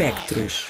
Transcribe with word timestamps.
Espectros. 0.00 0.68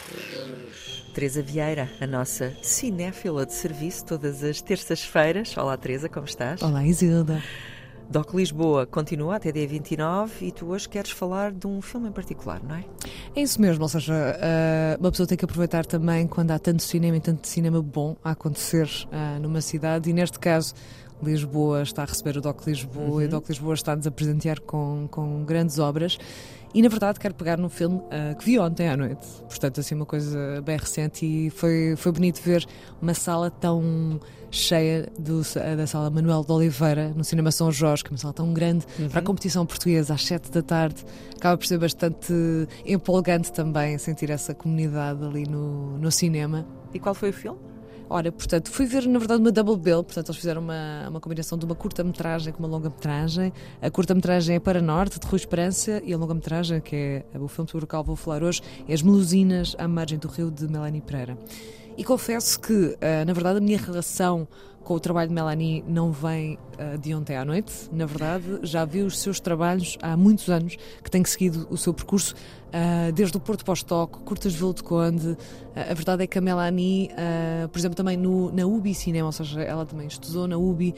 Teresa 1.12 1.42
Vieira, 1.42 1.90
a 2.00 2.06
nossa 2.06 2.56
cinéfila 2.62 3.44
de 3.44 3.52
serviço, 3.52 4.06
todas 4.06 4.42
as 4.42 4.62
terças-feiras. 4.62 5.54
Olá, 5.54 5.76
Teresa, 5.76 6.08
como 6.08 6.24
estás? 6.24 6.62
Olá, 6.62 6.82
Isilda. 6.82 7.42
Doc 8.08 8.32
Lisboa 8.32 8.86
continua 8.86 9.36
até 9.36 9.52
dia 9.52 9.68
29 9.68 10.46
e 10.46 10.50
tu 10.50 10.68
hoje 10.68 10.88
queres 10.88 11.10
falar 11.10 11.52
de 11.52 11.66
um 11.66 11.82
filme 11.82 12.08
em 12.08 12.12
particular, 12.12 12.62
não 12.62 12.76
é? 12.76 12.84
É 13.36 13.42
isso 13.42 13.60
mesmo, 13.60 13.82
ou 13.82 13.88
seja, 13.90 14.14
uh, 14.14 14.98
uma 14.98 15.10
pessoa 15.10 15.26
tem 15.26 15.36
que 15.36 15.44
aproveitar 15.44 15.84
também 15.84 16.26
quando 16.26 16.52
há 16.52 16.58
tanto 16.58 16.82
cinema 16.82 17.18
e 17.18 17.20
tanto 17.20 17.46
cinema 17.46 17.82
bom 17.82 18.16
a 18.24 18.30
acontecer 18.30 18.88
uh, 19.12 19.38
numa 19.42 19.60
cidade 19.60 20.08
e 20.08 20.14
neste 20.14 20.38
caso 20.38 20.72
Lisboa 21.22 21.82
está 21.82 22.02
a 22.02 22.06
receber 22.06 22.36
o 22.36 22.40
Doc 22.40 22.66
Lisboa 22.66 23.06
uhum. 23.06 23.22
e 23.22 23.24
o 23.26 23.28
Doc 23.28 23.48
Lisboa 23.48 23.74
está-nos 23.74 24.06
a 24.06 24.10
presentear 24.10 24.60
com, 24.60 25.08
com 25.10 25.44
grandes 25.44 25.78
obras 25.78 26.18
e 26.74 26.82
na 26.82 26.88
verdade 26.88 27.18
quero 27.18 27.34
pegar 27.34 27.56
num 27.56 27.68
filme 27.68 27.96
uh, 27.96 28.36
que 28.38 28.44
vi 28.44 28.58
ontem 28.58 28.88
à 28.88 28.96
noite, 28.96 29.26
portanto, 29.48 29.80
assim, 29.80 29.94
uma 29.94 30.04
coisa 30.04 30.60
bem 30.62 30.76
recente 30.76 31.24
e 31.24 31.50
foi, 31.50 31.94
foi 31.96 32.12
bonito 32.12 32.40
ver 32.42 32.64
uma 33.00 33.14
sala 33.14 33.50
tão 33.50 34.20
cheia 34.50 35.08
do, 35.18 35.42
da 35.76 35.86
sala 35.86 36.10
Manuel 36.10 36.44
de 36.44 36.52
Oliveira 36.52 37.12
no 37.14 37.24
Cinema 37.24 37.50
São 37.50 37.72
Jorge, 37.72 38.04
que 38.04 38.10
é 38.10 38.12
uma 38.12 38.18
sala 38.18 38.34
tão 38.34 38.52
grande 38.52 38.86
uhum. 38.98 39.08
para 39.08 39.20
a 39.20 39.22
competição 39.22 39.64
portuguesa 39.64 40.14
às 40.14 40.24
7 40.24 40.50
da 40.50 40.62
tarde. 40.62 41.04
Acaba 41.36 41.56
por 41.56 41.66
ser 41.66 41.78
bastante 41.78 42.32
empolgante 42.84 43.52
também 43.52 43.96
sentir 43.98 44.30
essa 44.30 44.54
comunidade 44.54 45.24
ali 45.24 45.44
no, 45.44 45.98
no 45.98 46.10
cinema. 46.10 46.66
E 46.92 46.98
qual 46.98 47.14
foi 47.14 47.30
o 47.30 47.32
filme? 47.32 47.58
Ora, 48.10 48.32
portanto, 48.32 48.70
fui 48.70 48.86
ver 48.86 49.06
na 49.06 49.18
verdade 49.18 49.40
uma 49.40 49.52
double 49.52 49.76
bill, 49.76 50.02
portanto, 50.02 50.28
eles 50.28 50.36
fizeram 50.36 50.62
uma, 50.62 51.08
uma 51.10 51.20
combinação 51.20 51.58
de 51.58 51.66
uma 51.66 51.74
curta-metragem 51.74 52.52
com 52.52 52.60
uma 52.60 52.68
longa-metragem. 52.68 53.52
A 53.82 53.90
curta-metragem 53.90 54.56
é 54.56 54.60
Para 54.60 54.80
Norte, 54.80 55.20
de 55.20 55.26
Rui 55.26 55.36
Esperança, 55.36 56.00
e 56.04 56.14
a 56.14 56.16
longa-metragem, 56.16 56.80
que 56.80 57.22
é 57.32 57.38
o 57.38 57.48
filme 57.48 57.70
sobre 57.70 57.84
o 57.84 57.88
qual 57.88 58.02
vou 58.02 58.16
falar 58.16 58.42
hoje, 58.42 58.62
é 58.88 58.94
As 58.94 59.02
Melusinas 59.02 59.76
à 59.78 59.86
Margem 59.86 60.18
do 60.18 60.26
Rio, 60.26 60.50
de 60.50 60.66
Melanie 60.66 61.02
Pereira. 61.02 61.36
E 61.98 62.04
confesso 62.04 62.60
que, 62.60 62.72
uh, 62.72 62.96
na 63.26 63.32
verdade, 63.32 63.58
a 63.58 63.60
minha 63.60 63.76
relação 63.76 64.46
com 64.84 64.94
o 64.94 65.00
trabalho 65.00 65.28
de 65.28 65.34
Melanie 65.34 65.84
não 65.88 66.12
vem 66.12 66.56
uh, 66.78 66.96
de 66.96 67.12
ontem 67.12 67.36
à 67.36 67.44
noite. 67.44 67.72
Na 67.90 68.06
verdade, 68.06 68.60
já 68.62 68.84
vi 68.84 69.02
os 69.02 69.18
seus 69.18 69.40
trabalhos 69.40 69.98
há 70.00 70.16
muitos 70.16 70.48
anos, 70.48 70.76
que 71.02 71.10
tem 71.10 71.24
seguido 71.24 71.66
o 71.68 71.76
seu 71.76 71.92
percurso, 71.92 72.36
uh, 72.68 73.10
desde 73.12 73.36
o 73.36 73.40
Porto 73.40 73.64
Pós-Toque, 73.64 74.20
Curtas 74.20 74.54
Velo 74.54 74.74
de 74.74 74.84
Conde. 74.84 75.36
A 75.74 75.92
verdade 75.92 76.22
é 76.22 76.26
que 76.28 76.38
a 76.38 76.40
Melanie, 76.40 77.10
por 77.72 77.78
exemplo, 77.78 77.96
também 77.96 78.16
no, 78.16 78.52
na 78.52 78.64
UBI 78.64 78.94
Cinema, 78.94 79.26
ou 79.26 79.32
seja, 79.32 79.60
ela 79.60 79.84
também 79.84 80.06
estudou 80.06 80.46
na 80.46 80.56
UBI 80.56 80.94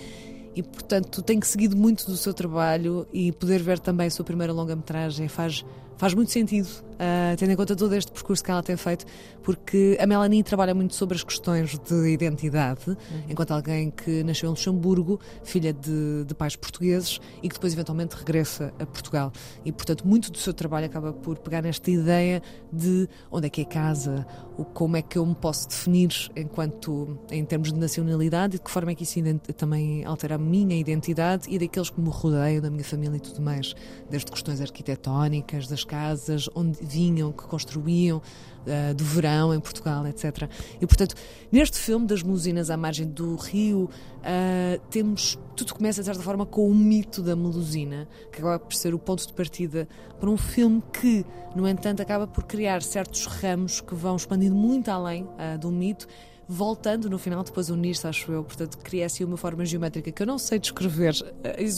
e 0.55 0.63
portanto 0.63 1.23
tenho 1.23 1.45
seguido 1.45 1.77
muito 1.77 2.07
do 2.07 2.17
seu 2.17 2.35
trabalho 2.35 3.07
e 3.13 3.33
poder 3.33 3.63
ver 3.63 3.79
também 3.79 4.07
a 4.07 4.11
sua 4.11 4.25
primeira 4.25 4.53
longa-metragem 4.53 5.29
faz, 5.29 5.65
faz 5.97 6.15
muito 6.15 6.31
sentido 6.31 6.69
uh, 7.01 7.37
tendo 7.37 7.51
em 7.51 7.57
conta 7.57 7.75
todo 7.75 7.95
este 7.95 8.13
percurso 8.13 8.45
que 8.45 8.51
ela 8.51 8.63
tem 8.63 8.77
feito, 8.77 9.07
porque 9.43 9.97
a 9.99 10.07
Melanie 10.07 10.43
trabalha 10.43 10.75
muito 10.75 10.95
sobre 10.95 11.17
as 11.17 11.25
questões 11.25 11.79
de 11.79 12.13
identidade, 12.13 12.91
uhum. 12.91 12.97
enquanto 13.29 13.53
alguém 13.53 13.91
que 13.91 14.23
nasceu 14.23 14.49
em 14.49 14.51
Luxemburgo, 14.51 15.19
filha 15.43 15.73
de, 15.73 16.25
de, 16.25 16.35
pais 16.35 16.55
portugueses 16.57 17.19
e 17.43 17.49
que 17.49 17.55
depois 17.55 17.73
eventualmente 17.73 18.17
regressa 18.17 18.73
a 18.79 18.85
Portugal. 18.85 19.33
E, 19.65 19.73
portanto, 19.73 20.07
muito 20.07 20.31
do 20.31 20.39
seu 20.39 20.53
trabalho 20.53 20.87
acaba 20.87 21.13
por 21.13 21.39
pegar 21.39 21.63
nesta 21.63 21.91
ideia 21.91 22.43
de 22.73 23.09
onde 23.31 23.47
é 23.47 23.51
que 23.51 23.63
é 23.63 23.65
casa, 23.65 24.27
o, 24.59 24.65
como 24.65 24.97
é 24.97 25.03
que 25.03 25.17
eu 25.17 25.25
me 25.25 25.35
posso 25.35 25.69
definir 25.69 26.11
enquanto, 26.37 27.19
em 27.31 27.45
termos 27.45 27.73
de 27.73 27.79
nacionalidade 27.79 28.57
e 28.57 28.59
de 28.59 28.65
que 28.65 28.71
forma 28.71 28.91
é 28.93 28.95
que 28.95 29.05
isso 29.05 29.21
também 29.57 30.05
altera 30.05 30.37
minha 30.41 30.77
identidade 30.77 31.49
e 31.49 31.59
daqueles 31.59 31.91
que 31.91 32.01
me 32.01 32.09
rodeiam, 32.09 32.61
da 32.61 32.71
minha 32.71 32.85
família 32.85 33.17
e 33.17 33.21
tudo 33.21 33.41
mais, 33.41 33.75
desde 34.09 34.31
questões 34.31 34.61
arquitetónicas, 34.61 35.67
das 35.67 35.85
casas, 35.85 36.49
onde 36.55 36.79
vinham, 36.83 37.33
que 37.33 37.45
construíam 37.45 38.19
uh, 38.19 38.95
do 38.95 39.05
verão 39.05 39.55
em 39.55 39.61
Portugal, 39.61 40.07
etc. 40.07 40.49
E 40.81 40.87
portanto, 40.87 41.15
neste 41.53 41.79
filme 41.79 42.07
das 42.07 42.23
Melusinas 42.23 42.71
à 42.71 42.77
margem 42.77 43.07
do 43.07 43.37
rio, 43.37 43.85
uh, 43.85 44.81
temos 44.91 45.39
tudo 45.55 45.75
começa 45.75 46.01
de 46.01 46.07
certa 46.07 46.23
forma 46.23 46.47
com 46.47 46.71
o 46.71 46.75
mito 46.75 47.23
da 47.23 47.37
Melusina, 47.37 48.09
que 48.33 48.39
acaba 48.39 48.59
por 48.59 48.75
ser 48.75 48.95
o 48.95 48.99
ponto 48.99 49.27
de 49.27 49.33
partida 49.33 49.87
para 50.19 50.31
um 50.31 50.37
filme 50.37 50.83
que, 50.93 51.25
no 51.55 51.69
entanto, 51.69 52.01
acaba 52.01 52.27
por 52.27 52.45
criar 52.45 52.83
certos 52.83 53.27
ramos 53.27 53.81
que 53.81 53.95
vão 53.95 54.17
expandindo 54.17 54.55
muito 54.55 54.91
além 54.91 55.25
uh, 55.25 55.59
do 55.59 55.71
mito 55.71 56.07
voltando 56.51 57.09
no 57.09 57.17
final 57.17 57.45
depois 57.45 57.71
unir-se, 57.71 58.07
acho 58.09 58.33
eu. 58.33 58.43
Portanto, 58.43 58.77
cria 58.79 59.07
assim 59.07 59.23
uma 59.23 59.37
forma 59.37 59.65
geométrica 59.65 60.11
que 60.11 60.21
eu 60.21 60.27
não 60.27 60.37
sei 60.37 60.59
descrever. 60.59 61.15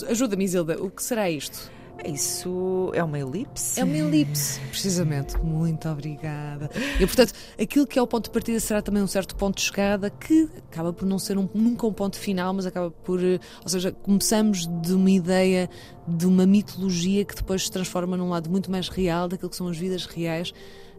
Ajuda-me, 0.09 0.44
Isilda, 0.44 0.83
o 0.83 0.91
que 0.91 1.03
será 1.03 1.31
isto? 1.31 1.71
Isso 2.06 2.91
é 2.94 3.05
uma 3.05 3.19
elipse? 3.19 3.78
É 3.78 3.84
uma 3.84 3.97
elipse, 3.97 4.59
precisamente. 4.71 5.37
Muito 5.38 5.88
obrigada. 5.88 6.71
E, 6.99 7.06
portanto, 7.06 7.34
aquilo 7.61 7.87
que 7.87 7.99
é 7.99 8.03
o 8.03 8.06
ponto 8.06 8.25
de 8.25 8.31
partida 8.31 8.59
será 8.59 8.81
também 8.81 9.03
um 9.03 9.06
certo 9.06 9.37
ponto 9.37 9.56
de 9.56 9.62
chegada 9.62 10.09
que 10.09 10.49
acaba 10.71 10.93
por 10.93 11.06
não 11.06 11.19
ser 11.19 11.37
um, 11.37 11.47
nunca 11.55 11.87
um 11.87 11.93
ponto 11.93 12.19
final, 12.19 12.55
mas 12.55 12.65
acaba 12.65 12.91
por. 12.91 13.22
Eh, 13.22 13.38
ou 13.62 13.69
seja, 13.69 13.93
começamos 13.93 14.66
de 14.66 14.94
uma 14.94 15.11
ideia, 15.11 15.69
de 16.09 16.27
uma 16.27 16.47
mitologia 16.47 17.25
que 17.27 17.37
depois 17.37 17.65
se 17.65 17.71
transforma 17.71 18.16
num 18.16 18.31
lado 18.31 18.50
muito 18.50 18.71
mais 18.71 18.88
real 18.88 19.28
daquilo 19.28 19.50
que 19.50 19.56
são 19.56 19.69
as 19.69 19.77
vidas 19.77 20.06
reais 20.06 20.53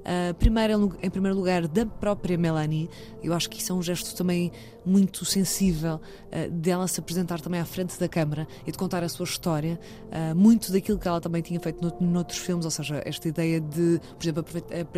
Uh, 0.03 0.33
primeiro, 0.33 0.95
em 1.01 1.09
primeiro 1.09 1.37
lugar, 1.37 1.67
da 1.67 1.85
própria 1.85 2.37
Melanie. 2.37 2.89
Eu 3.23 3.33
acho 3.33 3.49
que 3.49 3.61
isso 3.61 3.71
é 3.71 3.75
um 3.75 3.81
gesto 3.81 4.15
também 4.15 4.51
muito 4.85 5.23
sensível 5.23 5.95
uh, 5.95 6.51
dela 6.51 6.87
se 6.87 6.99
apresentar 6.99 7.39
também 7.39 7.61
à 7.61 7.65
frente 7.65 7.97
da 7.97 8.07
câmara 8.07 8.45
e 8.67 8.71
de 8.71 8.77
contar 8.77 9.01
a 9.03 9.09
sua 9.09 9.23
história. 9.23 9.79
Uh, 10.07 10.35
muito 10.35 10.71
daquilo 10.71 10.99
que 10.99 11.07
ela 11.07 11.21
também 11.21 11.41
tinha 11.41 11.59
feito 11.59 11.81
no, 11.81 12.11
noutros 12.11 12.39
filmes, 12.39 12.65
ou 12.65 12.71
seja, 12.71 13.01
esta 13.05 13.27
ideia 13.27 13.61
de, 13.61 13.99
por 14.17 14.23
exemplo, 14.23 14.45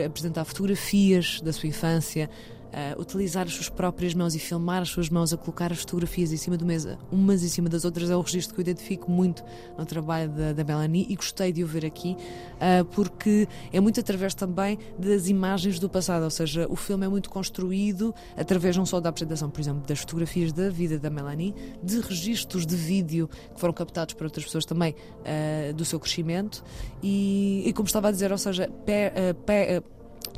apresentar 0.06 0.44
fotografias 0.44 1.40
da 1.42 1.54
sua 1.54 1.70
infância, 1.70 2.30
utilizar 2.98 3.46
as 3.46 3.54
suas 3.54 3.70
próprias 3.70 4.14
mãos 4.14 4.36
e 4.36 4.40
filmar 4.40 4.82
as 4.82 4.90
suas 4.90 5.10
mãos 5.10 5.32
a 5.32 5.38
colocar 5.38 5.72
as 5.72 5.80
fotografias 5.80 6.32
em 6.34 6.38
cima 6.38 6.58
do 6.58 6.66
mesa, 6.66 6.98
umas 7.12 7.44
em 7.44 7.48
cima 7.48 7.70
das 7.70 7.86
outras, 7.86 8.10
é 8.10 8.16
o 8.16 8.22
registro 8.22 8.54
que 8.54 8.60
eu 8.60 8.64
identifico 8.64 9.10
muito 9.10 9.44
no 9.78 9.86
trabalho 9.86 10.30
da, 10.30 10.54
da 10.54 10.64
Melanie 10.64 11.06
e 11.10 11.16
gostei 11.16 11.52
de 11.52 11.64
o 11.64 11.68
ver 11.68 11.86
aqui, 11.86 12.18
uh, 12.56 12.86
porque 12.86 13.48
é 13.72 13.80
muito 13.80 14.00
através 14.00 14.34
também 14.34 14.78
das 14.98 15.28
imagens 15.28 15.80
do 15.80 15.90
passado, 15.90 16.24
ou 16.24 16.30
seja, 16.30 16.68
o 16.70 16.76
filme 16.76 17.06
é 17.06 17.10
muito 17.10 17.30
construído 17.30 18.14
através 18.36 18.76
não 18.76 18.86
só 18.86 19.00
da 19.00 19.10
apresentação, 19.10 19.50
por 19.50 19.62
exemplo, 19.62 19.84
das 19.88 20.00
fotografias 20.00 20.52
da 20.52 20.70
vida 20.70 21.00
da 21.00 21.10
Melanie, 21.10 21.56
de 21.82 22.00
registros 22.00 22.66
de 22.66 22.76
vídeo 22.76 23.30
que 23.54 23.60
foram 23.60 23.74
captados 23.74 24.14
por 24.14 24.26
outras 24.26 24.46
pessoas 24.46 24.66
também 24.66 24.94
uh, 24.94 25.74
do 25.74 25.86
seu 25.86 26.00
crescimento 26.00 26.64
e, 27.02 27.64
e, 27.66 27.74
como 27.74 27.88
estava 27.88 28.10
a 28.10 28.12
dizer, 28.12 28.32
ou 28.32 28.38
seja, 28.38 28.70
pé, 28.86 29.34
pé, 29.46 29.82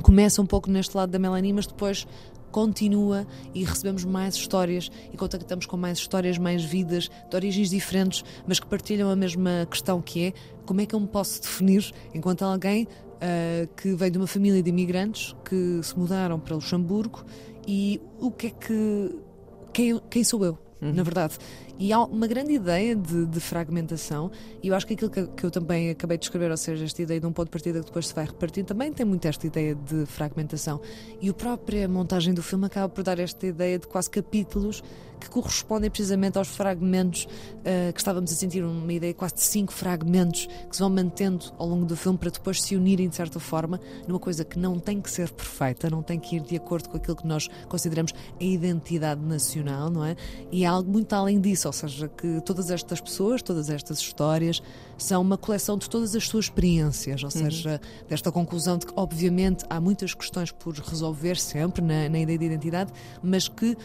começa 0.02 0.40
um 0.40 0.46
pouco 0.46 0.70
neste 0.70 0.96
lado 0.96 1.10
da 1.10 1.18
Melanie, 1.18 1.52
mas 1.52 1.66
depois 1.66 2.06
continua 2.50 3.26
e 3.54 3.64
recebemos 3.64 4.04
mais 4.04 4.34
histórias 4.34 4.90
e 5.12 5.16
contactamos 5.16 5.66
com 5.66 5.76
mais 5.76 5.98
histórias, 5.98 6.38
mais 6.38 6.64
vidas 6.64 7.10
de 7.28 7.36
origens 7.36 7.70
diferentes, 7.70 8.24
mas 8.46 8.58
que 8.58 8.66
partilham 8.66 9.10
a 9.10 9.16
mesma 9.16 9.66
questão 9.70 10.00
que 10.00 10.26
é 10.26 10.32
como 10.64 10.80
é 10.80 10.86
que 10.86 10.94
eu 10.94 11.00
me 11.00 11.06
posso 11.06 11.42
definir 11.42 11.92
enquanto 12.14 12.42
alguém 12.42 12.84
uh, 12.84 13.68
que 13.76 13.94
vem 13.94 14.10
de 14.10 14.18
uma 14.18 14.26
família 14.26 14.62
de 14.62 14.70
imigrantes 14.70 15.34
que 15.44 15.80
se 15.82 15.98
mudaram 15.98 16.40
para 16.40 16.54
Luxemburgo 16.54 17.24
e 17.66 18.00
o 18.18 18.30
que 18.30 18.46
é 18.48 18.50
que 18.50 19.16
quem, 19.72 20.00
quem 20.10 20.24
sou 20.24 20.44
eu? 20.44 20.58
uhum. 20.80 20.92
na 20.92 21.02
verdade. 21.02 21.38
E 21.78 21.92
há 21.92 22.00
uma 22.02 22.26
grande 22.26 22.52
ideia 22.52 22.96
de, 22.96 23.24
de 23.26 23.38
fragmentação, 23.38 24.32
e 24.60 24.68
eu 24.68 24.74
acho 24.74 24.84
que 24.84 24.94
aquilo 24.94 25.10
que, 25.10 25.26
que, 25.28 25.44
eu 25.44 25.50
também 25.50 25.90
acabei 25.90 26.18
de 26.18 26.24
escrever, 26.24 26.50
ou 26.50 26.56
seja, 26.56 26.84
esta 26.84 27.00
ideia 27.00 27.20
de 27.20 27.26
um 27.26 27.32
ponto 27.32 27.46
de 27.46 27.52
partida 27.52 27.78
que 27.78 27.86
depois 27.86 28.08
se 28.08 28.14
vai 28.14 28.24
repartir, 28.24 28.64
também 28.64 28.92
tem 28.92 29.06
muito 29.06 29.24
esta 29.26 29.46
ideia 29.46 29.76
de 29.76 30.04
fragmentação. 30.06 30.80
E 31.20 31.28
a 31.30 31.32
própria 31.32 31.88
montagem 31.88 32.34
do 32.34 32.42
filme 32.42 32.66
acaba 32.66 32.88
por 32.88 33.04
dar 33.04 33.20
esta 33.20 33.46
ideia 33.46 33.78
de 33.78 33.86
quase 33.86 34.10
capítulos 34.10 34.82
que 35.18 35.28
correspondem 35.28 35.90
precisamente 35.90 36.38
aos 36.38 36.48
fragmentos 36.48 37.24
uh, 37.24 37.92
que 37.92 38.00
estávamos 38.00 38.32
a 38.32 38.34
sentir, 38.34 38.64
uma 38.64 38.92
ideia 38.92 39.14
quase 39.14 39.34
de 39.34 39.40
cinco 39.42 39.72
fragmentos 39.72 40.46
que 40.68 40.76
se 40.76 40.80
vão 40.80 40.90
mantendo 40.90 41.52
ao 41.58 41.66
longo 41.66 41.84
do 41.84 41.96
filme 41.96 42.18
para 42.18 42.30
depois 42.30 42.62
se 42.62 42.76
unirem 42.76 43.08
de 43.08 43.16
certa 43.16 43.40
forma 43.40 43.80
numa 44.06 44.18
coisa 44.18 44.44
que 44.44 44.58
não 44.58 44.78
tem 44.78 45.00
que 45.00 45.10
ser 45.10 45.30
perfeita, 45.30 45.90
não 45.90 46.02
tem 46.02 46.18
que 46.18 46.36
ir 46.36 46.40
de 46.40 46.56
acordo 46.56 46.88
com 46.88 46.96
aquilo 46.96 47.16
que 47.16 47.26
nós 47.26 47.48
consideramos 47.68 48.12
a 48.40 48.44
identidade 48.44 49.20
nacional, 49.20 49.90
não 49.90 50.04
é? 50.04 50.16
E 50.50 50.64
há 50.64 50.70
algo 50.70 50.90
muito 50.90 51.12
além 51.12 51.40
disso, 51.40 51.68
ou 51.68 51.72
seja, 51.72 52.08
que 52.08 52.40
todas 52.42 52.70
estas 52.70 53.00
pessoas, 53.00 53.42
todas 53.42 53.70
estas 53.70 53.98
histórias 53.98 54.62
são 54.96 55.22
uma 55.22 55.38
coleção 55.38 55.78
de 55.78 55.88
todas 55.88 56.14
as 56.14 56.26
suas 56.26 56.46
experiências, 56.46 57.22
ou 57.22 57.26
uhum. 57.26 57.44
seja, 57.44 57.80
desta 58.08 58.32
conclusão 58.32 58.78
de 58.78 58.86
que, 58.86 58.92
obviamente, 58.96 59.64
há 59.70 59.80
muitas 59.80 60.12
questões 60.12 60.50
por 60.50 60.74
resolver 60.74 61.36
sempre 61.36 61.82
na, 61.82 62.08
na 62.08 62.18
ideia 62.18 62.38
de 62.38 62.44
identidade, 62.44 62.92
mas 63.22 63.48
que 63.48 63.76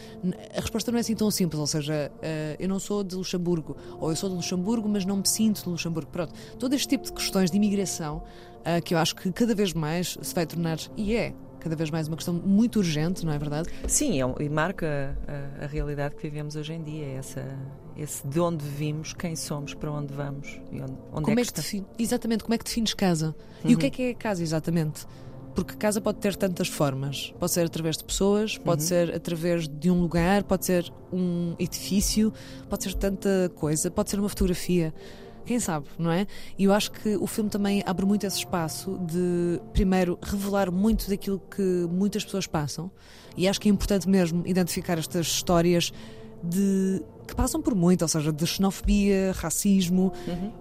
a 0.56 0.60
resposta 0.60 0.90
não 0.90 0.98
é 0.98 1.00
assim 1.00 1.14
tão 1.14 1.23
tão 1.24 1.30
simples, 1.30 1.58
ou 1.58 1.66
seja, 1.66 2.12
uh, 2.12 2.56
eu 2.58 2.68
não 2.68 2.78
sou 2.78 3.02
de 3.02 3.14
Luxemburgo, 3.14 3.76
ou 3.98 4.10
eu 4.10 4.16
sou 4.16 4.28
de 4.28 4.36
Luxemburgo, 4.36 4.88
mas 4.88 5.06
não 5.06 5.16
me 5.16 5.26
sinto 5.26 5.62
de 5.62 5.68
Luxemburgo. 5.70 6.10
Pronto, 6.10 6.34
todo 6.58 6.74
este 6.74 6.88
tipo 6.88 7.04
de 7.04 7.12
questões 7.12 7.50
de 7.50 7.56
imigração 7.56 8.18
uh, 8.18 8.82
que 8.84 8.94
eu 8.94 8.98
acho 8.98 9.16
que 9.16 9.32
cada 9.32 9.54
vez 9.54 9.72
mais 9.72 10.18
se 10.20 10.34
vai 10.34 10.44
tornar, 10.44 10.78
e 10.96 11.16
é, 11.16 11.34
cada 11.60 11.74
vez 11.74 11.90
mais 11.90 12.08
uma 12.08 12.16
questão 12.16 12.34
muito 12.34 12.78
urgente, 12.78 13.24
não 13.24 13.32
é 13.32 13.38
verdade? 13.38 13.70
Sim, 13.88 14.20
é 14.20 14.26
um, 14.26 14.34
e 14.38 14.50
marca 14.50 15.16
a, 15.26 15.64
a, 15.64 15.66
realidade 15.66 16.14
que 16.14 16.22
vivemos 16.22 16.56
hoje 16.56 16.74
em 16.74 16.82
dia, 16.82 17.06
é 17.06 17.14
essa, 17.14 17.58
esse 17.96 18.26
de 18.26 18.38
onde 18.38 18.62
vivemos, 18.62 19.14
quem 19.14 19.34
somos, 19.34 19.72
para 19.72 19.90
onde 19.90 20.12
vamos 20.12 20.60
e 20.70 20.82
onde, 20.82 20.92
onde 21.10 21.24
como 21.24 21.30
é 21.30 21.34
que, 21.36 21.40
é 21.40 21.44
que 21.44 21.52
define, 21.54 21.86
Exatamente, 21.98 22.44
como 22.44 22.54
é 22.54 22.58
que 22.58 22.64
defines 22.64 22.92
casa? 22.92 23.34
Uhum. 23.64 23.70
E 23.70 23.74
o 23.74 23.78
que 23.78 23.86
é 23.86 23.88
uhum. 23.88 23.94
que 23.94 24.02
é 24.02 24.14
casa, 24.14 24.42
exatamente? 24.42 25.06
Porque 25.54 25.74
casa 25.76 26.00
pode 26.00 26.18
ter 26.18 26.34
tantas 26.36 26.68
formas. 26.68 27.32
Pode 27.38 27.52
ser 27.52 27.66
através 27.66 27.96
de 27.96 28.04
pessoas, 28.04 28.58
pode 28.58 28.82
Uhum. 28.82 28.88
ser 28.88 29.14
através 29.14 29.68
de 29.68 29.90
um 29.90 30.00
lugar, 30.00 30.42
pode 30.44 30.64
ser 30.66 30.92
um 31.12 31.54
edifício, 31.58 32.32
pode 32.68 32.82
ser 32.84 32.94
tanta 32.94 33.50
coisa, 33.54 33.90
pode 33.90 34.10
ser 34.10 34.18
uma 34.18 34.28
fotografia. 34.28 34.92
Quem 35.46 35.60
sabe, 35.60 35.86
não 35.98 36.10
é? 36.10 36.26
E 36.58 36.64
eu 36.64 36.72
acho 36.72 36.90
que 36.90 37.16
o 37.16 37.26
filme 37.26 37.50
também 37.50 37.82
abre 37.84 38.06
muito 38.06 38.26
esse 38.26 38.38
espaço 38.38 38.98
de, 39.06 39.60
primeiro, 39.74 40.18
revelar 40.22 40.70
muito 40.72 41.08
daquilo 41.08 41.38
que 41.54 41.86
muitas 41.90 42.24
pessoas 42.24 42.46
passam. 42.46 42.90
E 43.36 43.46
acho 43.46 43.60
que 43.60 43.68
é 43.68 43.70
importante 43.72 44.08
mesmo 44.08 44.42
identificar 44.46 44.96
estas 44.98 45.26
histórias 45.26 45.92
de 46.42 47.02
que 47.26 47.34
passam 47.34 47.60
por 47.60 47.74
muito, 47.74 48.02
ou 48.02 48.08
seja, 48.08 48.30
de 48.32 48.46
xenofobia, 48.46 49.32
racismo, 49.36 50.12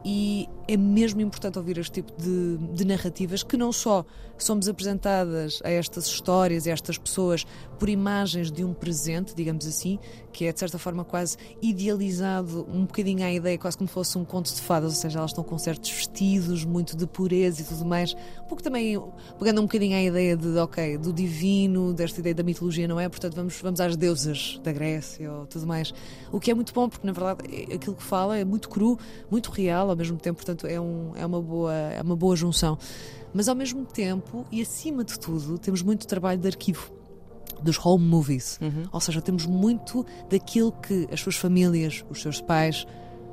e 0.03 0.47
é 0.67 0.77
mesmo 0.77 1.21
importante 1.21 1.57
ouvir 1.57 1.77
este 1.77 2.01
tipo 2.01 2.13
de, 2.21 2.57
de 2.73 2.85
narrativas 2.85 3.43
que 3.43 3.57
não 3.57 3.71
só 3.71 4.05
somos 4.37 4.67
apresentadas 4.67 5.59
a 5.63 5.69
estas 5.69 6.05
histórias 6.07 6.65
a 6.67 6.71
estas 6.71 6.97
pessoas 6.97 7.45
por 7.79 7.89
imagens 7.89 8.51
de 8.51 8.63
um 8.63 8.73
presente, 8.73 9.35
digamos 9.35 9.65
assim, 9.67 9.99
que 10.31 10.45
é 10.45 10.53
de 10.53 10.59
certa 10.59 10.77
forma 10.77 11.03
quase 11.03 11.37
idealizado 11.61 12.65
um 12.73 12.85
bocadinho 12.85 13.23
à 13.25 13.31
ideia, 13.31 13.57
quase 13.57 13.77
como 13.77 13.89
fosse 13.89 14.17
um 14.17 14.23
conto 14.23 14.53
de 14.53 14.61
fadas, 14.61 14.93
ou 14.93 15.01
seja, 15.01 15.19
elas 15.19 15.31
estão 15.31 15.43
com 15.43 15.57
certos 15.57 15.91
vestidos, 15.91 16.63
muito 16.63 16.95
de 16.95 17.05
pureza 17.05 17.61
e 17.61 17.65
tudo 17.65 17.83
mais. 17.85 18.13
Um 18.43 18.47
pouco 18.47 18.63
também 18.63 19.01
pegando 19.37 19.59
um 19.59 19.63
bocadinho 19.63 19.97
à 19.97 20.01
ideia 20.01 20.37
de, 20.37 20.57
ok, 20.57 20.97
do 20.97 21.11
divino, 21.11 21.93
desta 21.93 22.19
ideia 22.19 22.33
da 22.35 22.43
mitologia, 22.43 22.87
não 22.87 22.99
é? 22.99 23.09
Portanto, 23.09 23.35
vamos, 23.35 23.59
vamos 23.61 23.79
às 23.81 23.95
deusas 23.97 24.59
da 24.63 24.71
Grécia 24.71 25.31
ou 25.31 25.45
tudo 25.45 25.67
mais. 25.67 25.93
O 26.31 26.39
que 26.39 26.51
é 26.51 26.53
muito 26.53 26.73
bom, 26.73 26.87
porque 26.87 27.05
na 27.05 27.13
verdade 27.13 27.41
é- 27.51 27.75
aquilo 27.75 27.95
que 27.95 28.03
fala 28.03 28.37
é 28.37 28.45
muito 28.45 28.69
cru, 28.69 28.97
muito 29.29 29.51
real 29.51 29.89
ao 29.89 29.95
mesmo 29.95 30.17
tempo, 30.17 30.37
portanto 30.37 30.52
é, 30.63 30.79
um, 30.79 31.11
é, 31.15 31.25
uma, 31.25 31.41
boa, 31.41 31.73
é 31.73 32.01
uma 32.01 32.15
boa 32.15 32.35
junção. 32.35 32.77
Mas 33.33 33.47
ao 33.47 33.55
mesmo 33.55 33.85
tempo, 33.85 34.45
e 34.51 34.61
acima 34.61 35.03
de 35.03 35.19
tudo, 35.19 35.57
temos 35.57 35.81
muito 35.81 36.05
trabalho 36.05 36.39
de 36.39 36.47
arquivo 36.47 36.91
dos 37.61 37.83
home 37.83 38.05
movies. 38.05 38.59
Ou 38.91 38.99
seja, 38.99 39.21
temos 39.21 39.45
muito 39.45 40.05
daquilo 40.29 40.71
que 40.71 41.07
as 41.11 41.19
suas 41.19 41.35
famílias, 41.35 42.03
os 42.09 42.21
seus 42.21 42.41
pais 42.41 42.85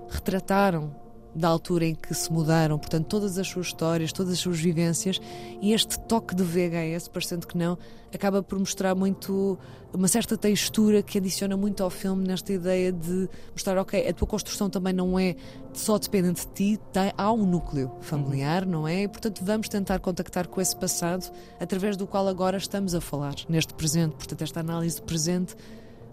retrataram 0.08 0.94
da 1.34 1.48
altura 1.48 1.86
em 1.86 1.94
que 1.94 2.12
se 2.14 2.32
mudaram, 2.32 2.78
portanto, 2.78 3.06
todas 3.06 3.38
as 3.38 3.46
suas 3.46 3.66
histórias, 3.66 4.12
todas 4.12 4.32
as 4.32 4.38
suas 4.38 4.58
vivências, 4.58 5.20
e 5.60 5.72
este 5.72 5.98
toque 6.00 6.34
de 6.34 6.42
VHS, 6.42 7.08
parecendo 7.08 7.46
que 7.46 7.56
não, 7.56 7.78
acaba 8.12 8.42
por 8.42 8.58
mostrar 8.58 8.94
muito 8.94 9.58
uma 9.92 10.08
certa 10.08 10.36
textura 10.36 11.02
que 11.02 11.18
adiciona 11.18 11.56
muito 11.56 11.82
ao 11.82 11.90
filme 11.90 12.26
nesta 12.26 12.52
ideia 12.52 12.92
de 12.92 13.28
mostrar, 13.52 13.78
ok, 13.78 14.08
a 14.08 14.12
tua 14.12 14.26
construção 14.26 14.68
também 14.68 14.92
não 14.92 15.18
é 15.18 15.34
só 15.72 15.98
dependente 15.98 16.46
de 16.46 16.52
ti, 16.52 16.80
tem, 16.92 17.12
há 17.16 17.32
um 17.32 17.44
núcleo 17.44 17.90
familiar, 18.00 18.66
não 18.66 18.86
é? 18.86 19.02
E, 19.02 19.08
portanto, 19.08 19.42
vamos 19.44 19.68
tentar 19.68 19.98
contactar 20.00 20.48
com 20.48 20.60
esse 20.60 20.76
passado 20.76 21.30
através 21.58 21.96
do 21.96 22.06
qual 22.06 22.26
agora 22.28 22.56
estamos 22.56 22.94
a 22.94 23.00
falar, 23.00 23.34
neste 23.48 23.74
presente. 23.74 24.14
Portanto, 24.16 24.42
esta 24.42 24.60
análise 24.60 24.96
de 24.96 25.02
presente 25.02 25.56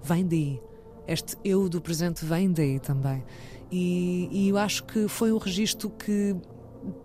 vem 0.04 0.26
daí. 0.26 0.62
Este 1.08 1.38
eu 1.44 1.70
do 1.70 1.80
presente 1.80 2.26
vem 2.26 2.52
daí 2.52 2.80
também. 2.80 3.24
E, 3.72 4.30
e 4.32 4.50
eu 4.50 4.58
acho 4.58 4.84
que 4.84 5.08
foi 5.08 5.32
um 5.32 5.38
registro 5.38 5.90
que 5.90 6.36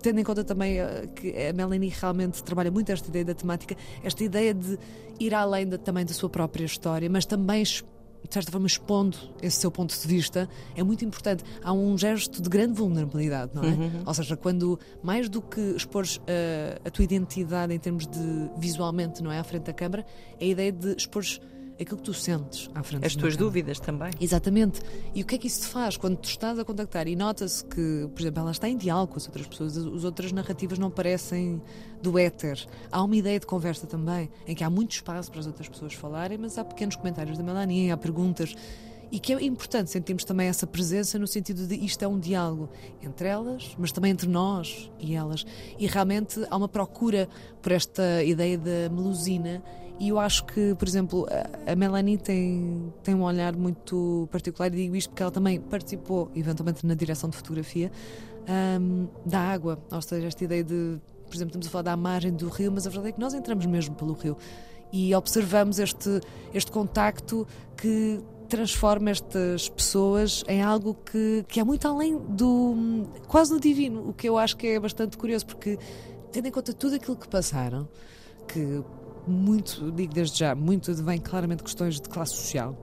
tendo 0.00 0.20
em 0.20 0.24
conta 0.24 0.44
também 0.44 0.78
eh, 0.78 1.08
que 1.14 1.34
a 1.48 1.52
Melanie 1.52 1.88
realmente 1.88 2.42
trabalha 2.42 2.70
muito 2.70 2.90
esta 2.92 3.08
ideia 3.08 3.24
da 3.24 3.34
temática, 3.34 3.76
esta 4.02 4.22
ideia 4.22 4.54
de 4.54 4.78
ir 5.18 5.34
além 5.34 5.66
da, 5.66 5.78
também 5.78 6.04
da 6.04 6.12
sua 6.12 6.28
própria 6.28 6.64
história, 6.64 7.08
mas 7.10 7.26
também 7.26 7.64
de 7.64 8.32
certa 8.32 8.52
forma 8.52 8.66
expondo 8.66 9.16
esse 9.42 9.56
seu 9.58 9.70
ponto 9.70 9.98
de 9.98 10.06
vista, 10.06 10.48
é 10.76 10.82
muito 10.82 11.04
importante. 11.04 11.42
Há 11.62 11.72
um 11.72 11.98
gesto 11.98 12.40
de 12.40 12.48
grande 12.48 12.74
vulnerabilidade, 12.74 13.50
não 13.52 13.64
é? 13.64 13.66
Ou 14.06 14.14
seja, 14.14 14.36
quando 14.36 14.78
mais 15.02 15.28
do 15.28 15.42
que 15.42 15.60
expor 15.60 16.04
a 16.84 16.90
tua 16.90 17.04
identidade 17.04 17.74
em 17.74 17.78
termos 17.80 18.06
de 18.06 18.50
visualmente, 18.56 19.22
não 19.22 19.32
é? 19.32 19.40
À 19.40 19.44
frente 19.44 19.64
da 19.64 19.72
câmara, 19.72 20.06
é 20.38 20.44
a 20.44 20.48
ideia 20.48 20.70
de 20.70 20.94
expor 20.96 21.24
aquilo 21.80 21.96
que 21.96 22.04
tu 22.04 22.14
sentes 22.14 22.70
à 22.74 22.82
frente 22.82 23.06
As 23.06 23.14
tuas 23.14 23.36
dúvidas 23.36 23.80
também. 23.80 24.10
Exatamente. 24.20 24.80
E 25.14 25.22
o 25.22 25.26
que 25.26 25.36
é 25.36 25.38
que 25.38 25.46
isso 25.46 25.62
te 25.62 25.66
faz 25.68 25.96
quando 25.96 26.16
tu 26.16 26.28
estás 26.28 26.58
a 26.58 26.64
contactar 26.64 27.08
e 27.08 27.16
nota-se 27.16 27.64
que, 27.64 28.08
por 28.14 28.20
exemplo, 28.20 28.40
ela 28.40 28.50
está 28.50 28.68
em 28.68 28.76
diálogo 28.76 29.12
com 29.12 29.18
as 29.18 29.26
outras 29.26 29.46
pessoas, 29.46 29.76
as 29.76 30.02
as 30.02 30.04
outras 30.04 30.32
narrativas 30.32 30.78
não 30.80 30.90
parecem 30.90 31.62
do 32.02 32.18
éter. 32.18 32.66
Há 32.90 33.02
uma 33.02 33.14
ideia 33.14 33.38
de 33.38 33.46
conversa 33.46 33.86
também, 33.86 34.28
em 34.46 34.54
que 34.54 34.64
há 34.64 34.68
muito 34.68 34.90
espaço 34.90 35.30
para 35.30 35.38
as 35.38 35.46
outras 35.46 35.68
pessoas 35.68 35.94
falarem, 35.94 36.36
mas 36.36 36.58
há 36.58 36.64
pequenos 36.64 36.96
comentários 36.96 37.38
da 37.38 37.44
Melanie, 37.44 37.92
há 37.92 37.96
perguntas. 37.96 38.54
E 39.14 39.20
que 39.20 39.34
é 39.34 39.44
importante 39.44 39.90
sentirmos 39.90 40.24
também 40.24 40.48
essa 40.48 40.66
presença 40.66 41.18
no 41.18 41.26
sentido 41.26 41.66
de 41.66 41.74
isto 41.74 42.02
é 42.02 42.08
um 42.08 42.18
diálogo 42.18 42.70
entre 43.02 43.28
elas, 43.28 43.74
mas 43.78 43.92
também 43.92 44.10
entre 44.10 44.26
nós 44.26 44.90
e 44.98 45.14
elas. 45.14 45.44
E 45.78 45.86
realmente 45.86 46.42
há 46.50 46.56
uma 46.56 46.66
procura 46.68 47.28
por 47.60 47.72
esta 47.72 48.24
ideia 48.24 48.56
da 48.56 48.88
melusina 48.90 49.62
e 50.00 50.08
eu 50.08 50.18
acho 50.18 50.46
que, 50.46 50.74
por 50.76 50.88
exemplo, 50.88 51.26
a- 51.66 51.76
Melanie 51.76 52.16
tem, 52.16 52.90
tem 53.02 53.14
um 53.14 53.22
olhar 53.22 53.54
muito 53.54 54.26
particular, 54.32 54.68
e 54.72 54.76
digo 54.76 54.96
isto 54.96 55.10
porque 55.10 55.22
ela 55.22 55.30
também 55.30 55.60
participou, 55.60 56.30
eventualmente, 56.34 56.84
na 56.86 56.94
direção 56.94 57.28
de 57.28 57.36
fotografia 57.36 57.92
ahm, 58.48 59.06
da 59.26 59.38
água. 59.40 59.78
Ou 59.92 60.00
seja, 60.00 60.26
esta 60.26 60.42
ideia 60.42 60.64
de, 60.64 60.98
por 61.26 61.34
exemplo, 61.36 61.50
estamos 61.50 61.66
a 61.66 61.70
falar 61.70 61.82
da 61.82 61.96
margem 61.98 62.32
do 62.32 62.48
rio, 62.48 62.72
mas 62.72 62.86
a 62.86 62.90
verdade 62.90 63.10
é 63.10 63.12
que 63.12 63.20
nós 63.20 63.34
entramos 63.34 63.66
mesmo 63.66 63.94
pelo 63.94 64.14
rio 64.14 64.38
e 64.90 65.14
observamos 65.14 65.78
este, 65.78 66.20
este 66.52 66.70
contacto 66.72 67.46
que 67.76 68.18
transforma 68.52 69.08
estas 69.08 69.70
pessoas 69.70 70.44
em 70.46 70.60
algo 70.60 70.92
que, 70.92 71.42
que 71.48 71.58
é 71.58 71.64
muito 71.64 71.88
além 71.88 72.18
do 72.18 73.06
quase 73.26 73.50
do 73.50 73.58
divino, 73.58 74.10
o 74.10 74.12
que 74.12 74.28
eu 74.28 74.36
acho 74.36 74.58
que 74.58 74.66
é 74.66 74.78
bastante 74.78 75.16
curioso, 75.16 75.46
porque 75.46 75.78
tendo 76.30 76.48
em 76.48 76.50
conta 76.50 76.74
tudo 76.74 76.96
aquilo 76.96 77.16
que 77.16 77.26
passaram, 77.26 77.88
que 78.46 78.84
muito, 79.26 79.90
digo 79.92 80.12
desde 80.12 80.40
já, 80.40 80.54
muito 80.54 80.94
vem 81.02 81.18
claramente 81.18 81.62
questões 81.62 81.98
de 81.98 82.06
classe 82.10 82.34
social, 82.34 82.76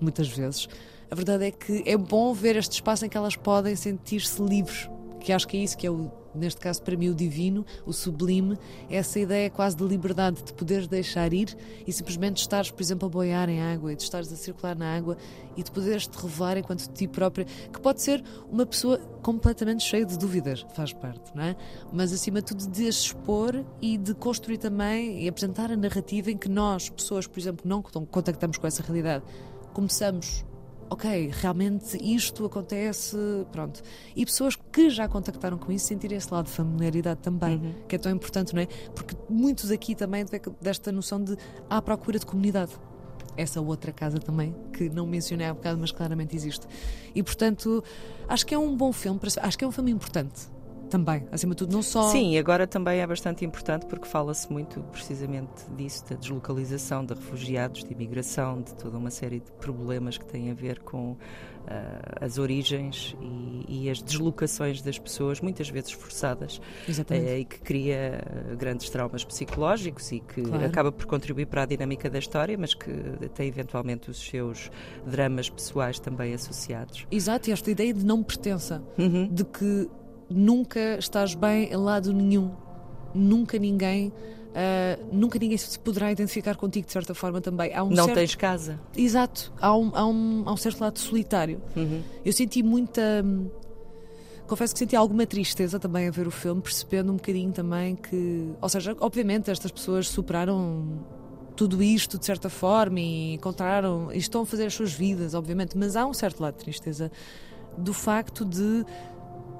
muitas 0.00 0.28
vezes. 0.28 0.68
A 1.10 1.16
verdade 1.16 1.46
é 1.46 1.50
que 1.50 1.82
é 1.84 1.96
bom 1.96 2.32
ver 2.32 2.54
este 2.54 2.74
espaço 2.74 3.04
em 3.04 3.08
que 3.08 3.16
elas 3.16 3.34
podem 3.34 3.74
sentir-se 3.74 4.40
livres, 4.40 4.88
que 5.18 5.32
acho 5.32 5.48
que 5.48 5.56
é 5.56 5.60
isso 5.60 5.76
que 5.76 5.84
é 5.84 5.90
o, 5.90 6.12
neste 6.38 6.60
caso 6.60 6.82
para 6.82 6.96
mim 6.96 7.08
o 7.08 7.14
divino, 7.14 7.64
o 7.84 7.92
sublime, 7.92 8.58
essa 8.88 9.18
ideia 9.18 9.50
quase 9.50 9.76
de 9.76 9.84
liberdade 9.84 10.42
de 10.42 10.52
poderes 10.52 10.86
deixar 10.86 11.32
ir 11.32 11.56
e 11.86 11.92
simplesmente 11.92 12.38
estares, 12.38 12.70
por 12.70 12.82
exemplo, 12.82 13.06
a 13.06 13.10
boiar 13.10 13.48
em 13.48 13.60
água 13.60 13.92
e 13.92 13.96
de 13.96 14.02
estares 14.02 14.32
a 14.32 14.36
circular 14.36 14.76
na 14.76 14.96
água 14.96 15.16
e 15.56 15.62
de 15.62 15.70
poderes 15.70 16.06
te 16.06 16.16
revelar 16.16 16.56
enquanto 16.56 16.86
ti 16.88 17.08
própria, 17.08 17.44
que 17.44 17.80
pode 17.80 18.00
ser 18.00 18.22
uma 18.50 18.64
pessoa 18.64 18.98
completamente 19.22 19.82
cheia 19.82 20.06
de 20.06 20.16
dúvidas, 20.16 20.64
faz 20.74 20.92
parte, 20.92 21.34
não 21.34 21.42
é? 21.42 21.56
Mas 21.92 22.12
acima 22.12 22.40
de 22.40 22.46
tudo 22.46 22.66
de 22.68 22.86
expor 22.86 23.64
e 23.80 23.98
de 23.98 24.14
construir 24.14 24.58
também 24.58 25.24
e 25.24 25.28
apresentar 25.28 25.70
a 25.70 25.76
narrativa 25.76 26.30
em 26.30 26.36
que 26.36 26.48
nós, 26.48 26.88
pessoas, 26.88 27.26
por 27.26 27.38
exemplo, 27.38 27.62
que 27.62 27.68
não 27.68 27.82
contactamos 27.82 28.56
com 28.56 28.66
essa 28.66 28.82
realidade, 28.82 29.24
começamos 29.72 30.44
ok, 30.90 31.30
realmente 31.32 31.96
isto 32.02 32.44
acontece, 32.44 33.16
pronto. 33.52 33.82
E 34.16 34.24
pessoas 34.24 34.56
que 34.56 34.88
já 34.90 35.06
contactaram 35.08 35.58
com 35.58 35.70
isso 35.70 35.86
sentirem 35.86 36.16
esse 36.16 36.32
lado 36.32 36.46
de 36.46 36.52
familiaridade 36.52 37.20
também, 37.20 37.74
que 37.86 37.96
é 37.96 37.98
tão 37.98 38.10
importante, 38.12 38.54
não 38.54 38.62
é? 38.62 38.66
Porque 38.94 39.14
muitos 39.28 39.70
aqui 39.70 39.94
também 39.94 40.24
desta 40.60 40.90
noção 40.90 41.22
de 41.22 41.36
há 41.68 41.80
procura 41.82 42.18
de 42.18 42.26
comunidade. 42.26 42.72
Essa 43.36 43.60
outra 43.60 43.92
casa 43.92 44.18
também, 44.18 44.54
que 44.72 44.88
não 44.90 45.06
mencionei 45.06 45.46
há 45.46 45.54
bocado, 45.54 45.78
mas 45.78 45.92
claramente 45.92 46.34
existe. 46.34 46.66
E 47.14 47.22
portanto, 47.22 47.84
acho 48.26 48.44
que 48.44 48.52
é 48.54 48.58
um 48.58 48.76
bom 48.76 48.92
filme, 48.92 49.18
para- 49.20 49.30
acho 49.46 49.56
que 49.56 49.64
é 49.64 49.68
um 49.68 49.70
filme 49.72 49.92
importante 49.92 50.48
também, 50.88 51.24
acima 51.30 51.54
de 51.54 51.58
tudo, 51.58 51.72
não 51.72 51.82
só. 51.82 52.08
Sim, 52.10 52.32
e 52.34 52.38
agora 52.38 52.66
também 52.66 53.00
é 53.00 53.06
bastante 53.06 53.44
importante 53.44 53.86
porque 53.86 54.06
fala-se 54.06 54.50
muito 54.52 54.80
precisamente 54.92 55.64
disso, 55.76 56.04
da 56.08 56.16
deslocalização 56.16 57.04
de 57.04 57.14
refugiados, 57.14 57.84
de 57.84 57.92
imigração, 57.92 58.60
de 58.62 58.74
toda 58.74 58.96
uma 58.98 59.10
série 59.10 59.40
de 59.40 59.50
problemas 59.52 60.18
que 60.18 60.24
têm 60.24 60.50
a 60.50 60.54
ver 60.54 60.80
com 60.80 61.16
ah, 61.66 62.24
as 62.24 62.38
origens 62.38 63.14
e, 63.20 63.84
e 63.84 63.90
as 63.90 64.02
deslocações 64.02 64.80
das 64.82 64.98
pessoas, 64.98 65.40
muitas 65.40 65.68
vezes 65.68 65.92
forçadas, 65.92 66.60
Exatamente. 66.88 67.26
eh, 67.28 67.38
e 67.40 67.44
que 67.44 67.58
cria 67.60 68.22
ah, 68.24 68.54
grandes 68.54 68.88
traumas 68.88 69.24
psicológicos 69.24 70.10
e 70.12 70.20
que 70.20 70.42
Claro. 70.42 70.64
acaba 70.64 70.90
por 70.90 71.04
contribuir 71.06 71.46
para 71.46 71.62
a 71.62 71.66
dinâmica 71.66 72.08
da 72.08 72.18
história, 72.18 72.56
mas 72.58 72.72
que 72.74 72.90
tem 73.34 73.48
eventualmente 73.48 74.10
os 74.10 74.18
seus 74.18 74.70
dramas 75.06 75.50
pessoais 75.50 75.98
também 75.98 76.32
associados. 76.32 77.06
Exato, 77.10 77.50
e 77.50 77.52
esta 77.52 77.70
ideia 77.70 77.92
de 77.92 78.04
não 78.04 78.22
pertença, 78.22 78.82
Uhum. 78.98 79.28
de 79.30 79.44
que 79.44 79.88
nunca 80.30 80.98
estás 80.98 81.34
bem 81.34 81.70
em 81.72 81.76
lado 81.76 82.12
nenhum, 82.12 82.50
nunca 83.14 83.58
ninguém. 83.58 84.12
ah, 84.54 84.98
nunca 85.12 85.38
ninguém 85.38 85.56
se 85.56 85.78
poderá 85.78 86.10
identificar 86.10 86.56
contigo 86.56 86.86
de 86.86 86.92
certa 86.92 87.14
forma 87.14 87.40
também. 87.40 87.72
Há 87.74 87.82
um 87.84 87.90
Não 87.90 88.04
certo... 88.04 88.16
tens 88.16 88.34
casa. 88.34 88.80
Exato, 88.96 89.52
há 89.60 89.76
um, 89.76 89.90
há, 89.94 90.06
um, 90.06 90.42
há 90.46 90.52
um 90.52 90.56
certo 90.56 90.80
lado 90.80 90.98
solitário. 90.98 91.60
Uhum. 91.76 92.02
Eu 92.24 92.32
senti 92.32 92.62
muita. 92.62 93.22
hum, 93.24 93.48
Confesso 94.46 94.72
que 94.72 94.78
senti 94.78 94.96
alguma 94.96 95.26
tristeza 95.26 95.78
também 95.78 96.08
a 96.08 96.10
ver 96.10 96.26
o 96.26 96.30
filme, 96.30 96.62
percebendo 96.62 97.12
um 97.12 97.16
bocadinho 97.16 97.52
também 97.52 97.94
que. 97.94 98.48
Ou 98.62 98.68
seja, 98.70 98.96
obviamente 98.98 99.50
estas 99.50 99.70
pessoas 99.70 100.08
superaram 100.08 101.04
tudo 101.54 101.82
isto 101.82 102.18
de 102.18 102.24
certa 102.24 102.48
forma 102.48 102.98
e 102.98 103.34
encontraram. 103.34 104.10
e 104.10 104.16
estão 104.16 104.42
a 104.42 104.46
fazer 104.46 104.64
as 104.64 104.72
suas 104.74 104.92
vidas, 104.92 105.34
obviamente, 105.34 105.76
mas 105.76 105.96
há 105.96 106.06
um 106.06 106.14
certo 106.14 106.40
lado 106.40 106.54
de 106.56 106.64
tristeza 106.64 107.12
do 107.76 107.92
facto 107.92 108.42
de. 108.42 108.86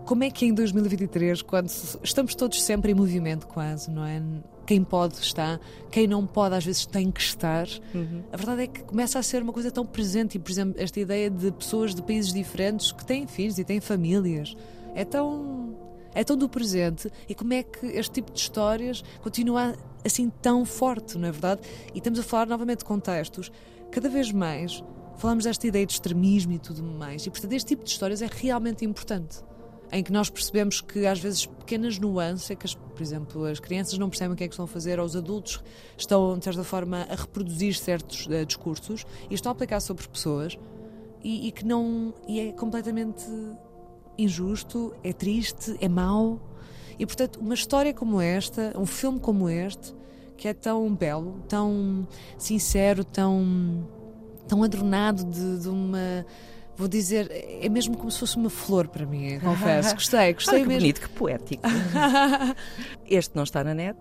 Como 0.09 0.25
é 0.25 0.31
que 0.31 0.47
em 0.47 0.55
2023, 0.55 1.43
quando 1.43 1.69
estamos 2.03 2.35
todos 2.35 2.63
sempre 2.63 2.93
em 2.93 2.95
movimento, 2.95 3.47
quase, 3.47 3.91
não 3.91 4.07
é? 4.07 4.23
quem 4.65 4.83
pode 4.83 5.19
está, 5.19 5.61
quem 5.91 6.07
não 6.07 6.27
pode 6.27 6.55
às 6.55 6.65
vezes 6.65 6.87
tem 6.87 7.11
que 7.11 7.21
estar. 7.21 7.67
Uhum. 7.95 8.23
A 8.33 8.37
verdade 8.39 8.63
é 8.63 8.67
que 8.69 8.85
começa 8.85 9.19
a 9.19 9.23
ser 9.23 9.43
uma 9.43 9.53
coisa 9.53 9.71
tão 9.71 9.85
presente 9.85 10.37
e, 10.37 10.39
por 10.39 10.51
exemplo, 10.51 10.81
esta 10.81 10.99
ideia 10.99 11.29
de 11.29 11.53
pessoas 11.53 11.95
de 11.95 12.01
países 12.01 12.33
diferentes 12.33 12.91
que 12.91 13.05
têm 13.05 13.27
filhos 13.27 13.59
e 13.59 13.65
têm 13.65 13.83
famílias 13.83 14.57
é 14.95 15.05
tão 15.05 15.77
é 16.15 16.25
tão 16.25 16.39
do 16.39 16.49
presente 16.49 17.13
e 17.29 17.35
como 17.35 17.53
é 17.53 17.63
que 17.63 17.85
este 17.89 18.13
tipo 18.13 18.33
de 18.33 18.41
histórias 18.41 19.05
continua 19.23 19.77
assim 20.03 20.31
tão 20.41 20.65
forte, 20.65 21.19
não 21.19 21.29
é 21.29 21.33
verdade? 21.33 21.61
E 21.95 21.99
estamos 21.99 22.19
a 22.19 22.23
falar 22.23 22.47
novamente 22.47 22.79
de 22.79 22.87
contextos 22.87 23.53
cada 23.91 24.09
vez 24.09 24.33
mais 24.33 24.83
falamos 25.19 25.45
desta 25.45 25.67
ideia 25.67 25.85
de 25.85 25.93
extremismo 25.93 26.53
e 26.53 26.59
tudo 26.59 26.83
mais, 26.83 27.27
e 27.27 27.31
portanto 27.31 27.53
este 27.53 27.69
tipo 27.69 27.85
de 27.85 27.91
histórias 27.91 28.23
é 28.23 28.29
realmente 28.31 28.87
importante. 28.87 29.47
Em 29.91 30.03
que 30.03 30.13
nós 30.13 30.29
percebemos 30.29 30.81
que 30.81 31.07
às 31.07 31.19
vezes 31.19 31.47
pequenas 31.47 31.99
nuances, 31.99 32.49
que 32.57 32.67
as, 32.67 32.75
por 32.75 33.01
exemplo, 33.01 33.45
as 33.45 33.59
crianças 33.59 33.99
não 33.99 34.11
percebem 34.11 34.35
o 34.35 34.37
que 34.37 34.45
é 34.45 34.49
que 34.49 34.53
estão 34.53 34.65
a 34.65 34.69
fazer, 34.69 35.01
ou 35.01 35.07
os 35.07 35.17
adultos 35.17 35.63
estão, 35.97 36.39
de 36.39 36.45
certa 36.45 36.63
forma, 36.63 37.07
a 37.09 37.15
reproduzir 37.15 37.75
certos 37.75 38.27
uh, 38.27 38.45
discursos 38.45 39.07
e 39.31 39.35
estão 39.35 39.51
a 39.51 39.53
aplicar 39.53 39.81
sobre 39.81 40.07
pessoas 40.09 40.59
e, 41.23 41.49
e 41.49 41.53
que 41.53 41.65
não. 41.65 42.13
e 42.27 42.41
é 42.41 42.53
completamente 42.53 43.25
injusto, 44.17 44.95
é 45.03 45.13
triste, 45.13 45.77
é 45.81 45.89
mau. 45.89 46.41
E 46.99 47.07
portanto, 47.07 47.39
uma 47.41 47.55
história 47.55 47.95
como 47.95 48.21
esta, 48.21 48.73
um 48.77 48.85
filme 48.85 49.21
como 49.21 49.49
este, 49.49 49.95
que 50.37 50.49
é 50.49 50.55
tão 50.55 50.93
belo, 50.95 51.41
tão 51.49 52.07
sincero, 52.37 53.05
tão, 53.05 53.89
tão 54.49 54.63
adornado 54.63 55.25
de, 55.25 55.61
de 55.61 55.69
uma 55.69 56.27
vou 56.79 56.89
dizer, 56.89 57.29
é 57.31 57.69
mesmo 57.69 57.97
como 57.97 58.11
se 58.11 58.21
fosse 58.21 58.37
uma 58.37 58.49
flor 58.49 58.87
para 58.89 59.05
mim, 59.05 59.39
confesso. 59.45 59.95
Gostei, 59.95 60.33
gostei 60.33 60.55
Olha 60.55 60.63
que 60.63 60.69
mesmo. 60.69 60.81
bonito, 60.81 61.01
que 61.01 61.09
poético. 61.11 61.63
este 63.05 63.37
não 63.37 63.43
está 63.43 63.65
na 63.65 63.75
net. 63.75 63.99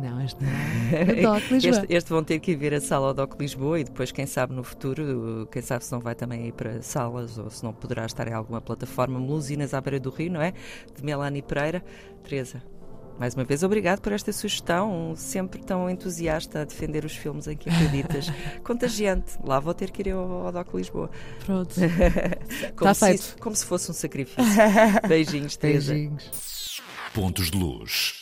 Não, 0.00 0.18
este 0.22 0.38
não. 0.42 1.22
Doc 1.34 1.50
Lisboa. 1.50 1.82
Este, 1.82 1.94
este 1.94 2.10
vão 2.10 2.24
ter 2.24 2.38
que 2.38 2.52
ir 2.52 2.56
ver 2.56 2.72
a 2.72 2.80
sala 2.80 3.08
ao 3.08 3.14
Doc 3.14 3.34
Lisboa 3.38 3.80
e 3.80 3.84
depois, 3.84 4.12
quem 4.12 4.24
sabe 4.24 4.54
no 4.54 4.62
futuro, 4.64 5.46
quem 5.50 5.60
sabe 5.60 5.84
se 5.84 5.92
não 5.92 6.00
vai 6.00 6.14
também 6.14 6.46
ir 6.46 6.52
para 6.52 6.80
salas 6.80 7.36
ou 7.36 7.50
se 7.50 7.62
não 7.62 7.72
poderá 7.74 8.06
estar 8.06 8.26
em 8.26 8.32
alguma 8.32 8.60
plataforma. 8.60 9.18
Melusinas 9.18 9.74
à 9.74 9.80
beira 9.80 10.00
do 10.00 10.08
Rio, 10.08 10.32
não 10.32 10.40
é? 10.40 10.54
De 10.96 11.04
Melanie 11.04 11.42
Pereira. 11.42 11.84
Teresa, 12.22 12.62
mais 13.20 13.34
uma 13.34 13.44
vez, 13.44 13.62
obrigado 13.62 14.00
por 14.00 14.12
esta 14.12 14.32
sugestão, 14.32 15.12
sempre 15.14 15.62
tão 15.62 15.90
entusiasta 15.90 16.62
a 16.62 16.64
defender 16.64 17.04
os 17.04 17.14
filmes 17.14 17.46
em 17.46 17.54
que 17.54 17.68
acreditas. 17.68 18.32
Contagiante. 18.64 19.34
Lá 19.44 19.60
vou 19.60 19.74
ter 19.74 19.90
que 19.90 20.00
ir 20.00 20.12
ao, 20.12 20.46
ao 20.46 20.50
Doc 20.50 20.72
Lisboa. 20.72 21.10
Pronto. 21.44 21.74
como, 22.74 22.90
Está 22.90 22.94
se, 22.94 23.06
feito. 23.06 23.36
como 23.38 23.54
se 23.54 23.66
fosse 23.66 23.90
um 23.90 23.94
sacrifício. 23.94 24.42
Beijinhos, 25.06 25.54
Teresa. 25.54 25.92
Beijinhos. 25.92 26.80
Pontos 27.12 27.50
de 27.50 27.58
luz. 27.58 28.14